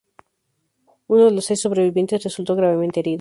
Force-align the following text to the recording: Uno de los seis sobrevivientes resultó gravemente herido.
Uno 1.07 1.25
de 1.25 1.29
los 1.31 1.45
seis 1.45 1.61
sobrevivientes 1.61 2.23
resultó 2.23 2.55
gravemente 2.55 3.01
herido. 3.01 3.09